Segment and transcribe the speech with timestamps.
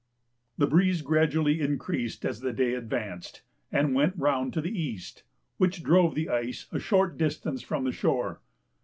[0.57, 5.21] The breeze gradually increased as the day advanced, and went round to the east,
[5.57, 8.41] which drove the ice a short distance from the shore.